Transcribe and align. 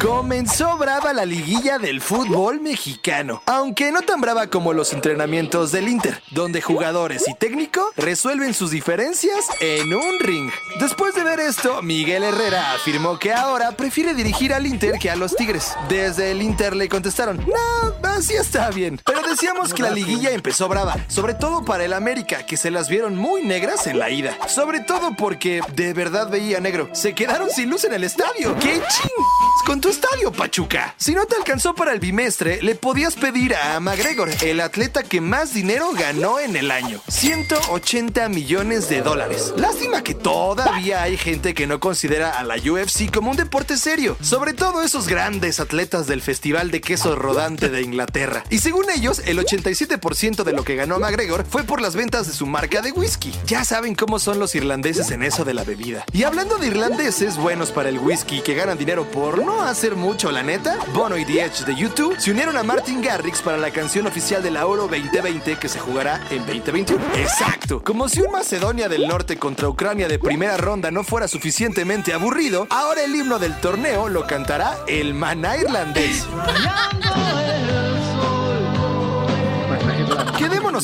Comenzó 0.00 0.78
brava 0.78 1.12
la 1.12 1.26
liguilla 1.26 1.78
del 1.78 2.00
fútbol 2.00 2.62
mexicano, 2.62 3.42
aunque 3.44 3.92
no 3.92 4.00
tan 4.00 4.22
brava 4.22 4.46
como 4.46 4.72
los 4.72 4.94
entrenamientos 4.94 5.72
del 5.72 5.88
Inter, 5.88 6.22
donde 6.30 6.62
jugadores 6.62 7.28
y 7.28 7.34
técnico 7.34 7.92
resuelven 7.98 8.54
sus 8.54 8.70
diferencias 8.70 9.46
en 9.60 9.92
un 9.92 10.18
ring. 10.20 10.50
Después 10.78 11.14
de 11.14 11.22
ver 11.22 11.38
esto, 11.40 11.82
Miguel 11.82 12.22
Herrera 12.22 12.72
afirmó 12.72 13.18
que 13.18 13.34
ahora 13.34 13.72
prefiere 13.72 14.14
dirigir 14.14 14.54
al 14.54 14.66
Inter 14.66 14.98
que 14.98 15.10
a 15.10 15.16
los 15.16 15.36
Tigres. 15.36 15.74
Desde 15.90 16.30
el 16.30 16.40
Inter 16.40 16.74
le 16.74 16.88
contestaron, 16.88 17.36
no, 17.36 18.08
así 18.08 18.32
está 18.32 18.70
bien. 18.70 18.98
Pero 19.04 19.20
decíamos 19.22 19.74
que 19.74 19.82
la 19.82 19.90
liguilla 19.90 20.30
empezó 20.30 20.66
brava, 20.66 20.96
sobre 21.08 21.34
todo 21.34 21.62
para 21.62 21.84
el 21.84 21.92
América, 21.92 22.46
que 22.46 22.56
se 22.56 22.70
las 22.70 22.88
vieron 22.88 23.16
muy 23.16 23.42
negras 23.42 23.86
en 23.86 23.98
la 23.98 24.08
ida. 24.08 24.38
Sobre 24.48 24.80
todo 24.80 25.14
porque 25.14 25.60
de 25.74 25.92
verdad 25.92 26.30
veía 26.30 26.58
negro. 26.58 26.88
Se 26.94 27.14
quedaron 27.14 27.50
sin 27.50 27.68
luz 27.68 27.84
en 27.84 27.92
el 27.92 28.04
estadio. 28.04 28.56
¡Qué 28.60 28.80
ching! 28.80 29.89
Estadio, 29.90 30.32
Pachuca. 30.32 30.94
Si 30.96 31.14
no 31.14 31.26
te 31.26 31.34
alcanzó 31.34 31.74
para 31.74 31.92
el 31.92 31.98
bimestre, 31.98 32.62
le 32.62 32.76
podías 32.76 33.16
pedir 33.16 33.54
a 33.56 33.78
McGregor, 33.80 34.30
el 34.42 34.60
atleta 34.60 35.02
que 35.02 35.20
más 35.20 35.52
dinero 35.52 35.90
ganó 35.92 36.38
en 36.38 36.54
el 36.56 36.70
año. 36.70 37.00
180 37.08 38.28
millones 38.28 38.88
de 38.88 39.02
dólares. 39.02 39.52
Lástima 39.56 40.02
que 40.02 40.14
todavía 40.14 41.02
hay 41.02 41.16
gente 41.16 41.54
que 41.54 41.66
no 41.66 41.80
considera 41.80 42.38
a 42.38 42.44
la 42.44 42.54
UFC 42.54 43.12
como 43.12 43.32
un 43.32 43.36
deporte 43.36 43.76
serio. 43.76 44.16
Sobre 44.20 44.54
todo 44.54 44.82
esos 44.82 45.08
grandes 45.08 45.58
atletas 45.58 46.06
del 46.06 46.22
Festival 46.22 46.70
de 46.70 46.80
Queso 46.80 47.16
Rodante 47.16 47.68
de 47.68 47.82
Inglaterra. 47.82 48.44
Y 48.48 48.58
según 48.58 48.88
ellos, 48.90 49.20
el 49.26 49.38
87% 49.38 50.44
de 50.44 50.52
lo 50.52 50.62
que 50.62 50.76
ganó 50.76 51.00
McGregor 51.00 51.44
fue 51.44 51.64
por 51.64 51.80
las 51.80 51.96
ventas 51.96 52.28
de 52.28 52.32
su 52.32 52.46
marca 52.46 52.80
de 52.80 52.92
whisky. 52.92 53.32
Ya 53.46 53.64
saben 53.64 53.96
cómo 53.96 54.20
son 54.20 54.38
los 54.38 54.54
irlandeses 54.54 55.10
en 55.10 55.24
eso 55.24 55.44
de 55.44 55.54
la 55.54 55.64
bebida. 55.64 56.04
Y 56.12 56.22
hablando 56.22 56.58
de 56.58 56.68
irlandeses 56.68 57.36
buenos 57.36 57.72
para 57.72 57.88
el 57.88 57.98
whisky 57.98 58.40
que 58.40 58.54
ganan 58.54 58.78
dinero 58.78 59.04
por 59.10 59.44
no 59.44 59.62
hacer 59.62 59.79
mucho, 59.88 60.30
la 60.30 60.42
neta, 60.42 60.76
Bono 60.92 61.16
y 61.16 61.24
The 61.24 61.42
Edge 61.42 61.64
de 61.64 61.74
YouTube 61.74 62.14
se 62.18 62.30
unieron 62.30 62.56
a 62.58 62.62
Martin 62.62 63.00
Garrix 63.00 63.40
para 63.40 63.56
la 63.56 63.70
canción 63.70 64.06
oficial 64.06 64.42
de 64.42 64.50
la 64.50 64.60
Euro 64.60 64.82
2020 64.88 65.56
que 65.56 65.68
se 65.70 65.78
jugará 65.78 66.20
en 66.30 66.44
2021. 66.44 67.02
Exacto. 67.16 67.82
Como 67.82 68.06
si 68.08 68.20
un 68.20 68.30
Macedonia 68.30 68.90
del 68.90 69.08
Norte 69.08 69.38
contra 69.38 69.70
Ucrania 69.70 70.06
de 70.06 70.18
primera 70.18 70.58
ronda 70.58 70.90
no 70.90 71.02
fuera 71.02 71.28
suficientemente 71.28 72.12
aburrido, 72.12 72.66
ahora 72.68 73.02
el 73.04 73.14
himno 73.14 73.38
del 73.38 73.58
torneo 73.58 74.10
lo 74.10 74.26
cantará 74.26 74.76
el 74.86 75.14
maná 75.14 75.56
irlandés. 75.56 76.26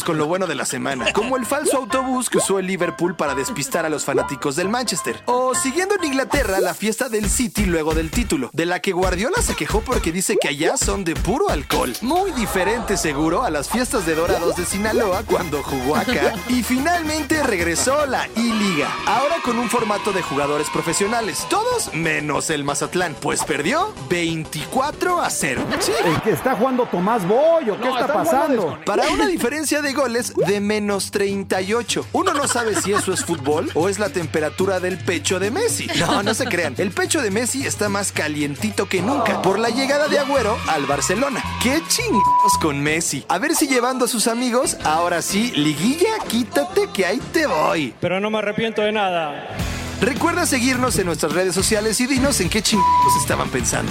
Con 0.05 0.19
lo 0.19 0.27
bueno 0.27 0.47
de 0.47 0.55
la 0.55 0.65
semana, 0.65 1.13
como 1.13 1.37
el 1.37 1.47
falso 1.47 1.79
autobús 1.79 2.31
que 2.31 2.39
usó 2.39 2.59
el 2.59 2.67
Liverpool 2.67 3.17
para 3.17 3.35
despistar 3.35 3.85
a 3.85 3.89
los 3.89 4.05
fanáticos 4.05 4.55
del 4.55 4.69
Manchester. 4.69 5.21
O 5.27 5.55
siguiendo 5.55 5.95
en 5.97 6.05
Inglaterra 6.05 6.61
la 6.61 6.75
fiesta 6.75 7.09
del 7.09 7.29
City 7.29 7.65
luego 7.67 7.95
del 7.95 8.11
título, 8.11 8.51
de 8.53 8.67
la 8.67 8.81
que 8.81 8.93
Guardiola 8.93 9.41
se 9.43 9.57
quejó 9.57 9.81
porque 9.81 10.13
dice 10.13 10.37
que 10.41 10.49
allá 10.49 10.77
son 10.77 11.03
de 11.05 11.15
puro 11.17 11.49
alcohol. 11.49 11.93
Muy 12.03 12.31
diferente 12.33 12.97
seguro 12.97 13.43
a 13.43 13.51
las 13.51 13.69
fiestas 13.69 14.07
de 14.07 14.15
Dorados 14.15 14.57
de 14.57 14.65
Sinaloa 14.65 15.23
cuando 15.25 15.63
jugó 15.63 15.97
acá. 15.97 16.35
Y 16.49 16.63
finalmente 16.63 17.43
regresó 17.43 18.07
la 18.07 18.29
I-Liga, 18.37 18.89
ahora 19.07 19.37
con 19.45 19.59
un 19.59 19.69
formato 19.69 20.13
de 20.13 20.23
jugadores 20.23 20.69
profesionales, 20.71 21.47
todos 21.51 21.93
menos 21.95 22.51
el 22.51 22.65
Mazatlán, 22.65 23.17
pues 23.21 23.43
perdió 23.45 23.93
24 24.09 25.21
a 25.21 25.31
0. 25.31 25.65
Sí, 25.81 25.93
¿El 26.05 26.21
que 26.23 26.31
está 26.31 26.55
jugando 26.55 26.87
Tomás 26.87 27.27
Boy 27.27 27.71
o 27.71 27.81
qué 27.81 27.89
está 27.89 28.07
pasando? 28.13 28.79
para 28.85 29.09
una 29.09 29.27
diferencia 29.27 29.83
de 29.83 29.86
goles 29.93 30.35
de 30.35 30.61
menos 30.61 31.11
38. 31.11 32.07
Uno 32.13 32.35
no 32.35 32.49
sabe 32.49 32.75
si 32.75 32.93
eso 32.93 33.13
es 33.13 33.25
fútbol 33.25 33.71
o 33.75 33.89
es 33.89 33.99
la 33.99 34.09
temperatura 34.09 34.81
del 34.81 34.99
pecho 34.99 35.39
de 35.39 35.51
Messi. 35.51 35.89
No, 35.99 36.23
no 36.23 36.35
se 36.35 36.45
crean. 36.47 36.75
El 36.79 36.91
pecho 36.91 37.21
de 37.21 37.31
Messi 37.31 37.67
está 37.67 37.89
más 37.89 38.13
calientito 38.13 38.89
que 38.89 39.03
nunca 39.03 39.43
por 39.43 39.59
la 39.59 39.71
llegada 39.71 40.09
de 40.09 40.19
Agüero 40.19 40.57
al 40.69 40.87
Barcelona. 40.87 41.43
¡Qué 41.63 41.83
chingados 41.89 42.59
con 42.61 42.83
Messi! 42.83 43.25
A 43.29 43.39
ver 43.39 43.55
si 43.55 43.67
llevando 43.67 44.05
a 44.05 44.09
sus 44.09 44.27
amigos, 44.27 44.77
ahora 44.85 45.23
sí, 45.23 45.53
liguilla, 45.53 46.19
quítate 46.29 46.89
que 46.93 47.07
ahí 47.07 47.21
te 47.33 47.47
voy. 47.47 47.95
Pero 48.01 48.21
no 48.21 48.31
me 48.31 48.39
arrepiento 48.39 48.83
de 48.83 48.93
nada. 48.93 49.57
Recuerda 50.01 50.45
seguirnos 50.45 50.99
en 50.99 51.07
nuestras 51.07 51.33
redes 51.33 51.55
sociales 51.55 52.01
y 52.01 52.07
dinos 52.07 52.41
en 52.41 52.51
qué 52.51 52.61
chingados 52.63 53.17
estaban 53.21 53.49
pensando. 53.49 53.91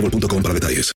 boostmobile.com 0.00 0.42
para 0.42 0.54
detalles. 0.54 0.88